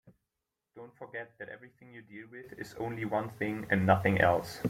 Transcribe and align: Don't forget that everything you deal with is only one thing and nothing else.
Don't 0.75 0.97
forget 0.97 1.37
that 1.37 1.47
everything 1.49 1.93
you 1.93 2.01
deal 2.01 2.25
with 2.31 2.53
is 2.57 2.73
only 2.79 3.05
one 3.05 3.29
thing 3.37 3.67
and 3.69 3.85
nothing 3.85 4.19
else. 4.19 4.59